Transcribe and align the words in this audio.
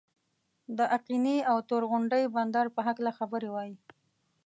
د 0.77 0.79
آقینې 0.97 1.37
او 1.49 1.57
تور 1.67 1.83
غونډۍ 1.91 2.23
بندر 2.35 2.65
په 2.75 2.81
هکله 2.87 3.11
خبرې 3.19 3.49
وای. 3.51 3.71